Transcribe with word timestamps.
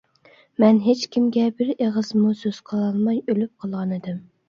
مەن 0.63 0.79
ھېچكىمگە 0.85 1.45
بىر 1.61 1.71
ئېغىزمۇ 1.75 2.35
سۆز 2.43 2.65
قىلالماي 2.73 3.25
ئۆلۈپ 3.27 3.57
قالغانىدىم. 3.65 4.23